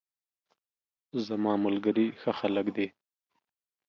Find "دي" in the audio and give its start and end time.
2.77-2.87